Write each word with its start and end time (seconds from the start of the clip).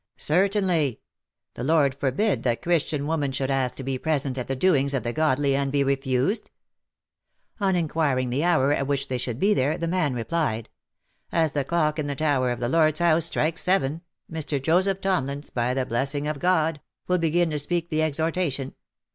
"Certainly! 0.17 0.99
the 1.53 1.63
Lord 1.63 1.93
forbid 1.93 2.41
that 2.41 2.63
Christian 2.63 3.05
women 3.05 3.31
should 3.31 3.51
ask 3.51 3.75
to 3.75 3.83
be 3.83 3.99
present 3.99 4.35
at 4.35 4.47
the 4.47 4.55
doings 4.55 4.95
of 4.95 5.03
the 5.03 5.13
godly 5.13 5.55
and 5.55 5.71
be 5.71 5.83
refused 5.83 6.45
V? 7.59 7.65
On 7.65 7.75
inquiringthe 7.75 8.41
hour 8.41 8.73
at 8.73 8.87
which 8.87 9.09
they 9.09 9.19
should 9.19 9.39
be 9.39 9.53
there, 9.53 9.77
the 9.77 9.87
man 9.87 10.15
replied," 10.15 10.69
As 11.31 11.51
the 11.51 11.63
clock 11.63 11.99
in 11.99 12.07
the 12.07 12.15
tower 12.15 12.49
of 12.49 12.59
the 12.59 12.67
Lord's 12.67 12.97
house 12.97 13.25
strikes 13.25 13.61
seven, 13.61 14.01
Mr. 14.31 14.59
Joseph 14.59 15.01
Tomlins, 15.01 15.51
by 15.51 15.75
the 15.75 15.85
blessing 15.85 16.27
of 16.27 16.39
God, 16.39 16.81
will 17.07 17.19
begin 17.19 17.51
to 17.51 17.59
speak 17.59 17.91
the 17.91 17.99
exhor 18.01 18.31
tation. 18.33 18.73